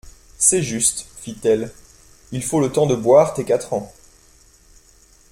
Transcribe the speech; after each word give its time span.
C'est 0.39 0.63
juste, 0.63 1.01
fit-elle, 1.19 1.71
il 2.31 2.41
faut 2.41 2.59
le 2.59 2.71
temps 2.71 2.87
de 2.87 2.95
boire 2.95 3.35
tes 3.35 3.45
quatre 3.45 3.73
ans. 3.73 3.93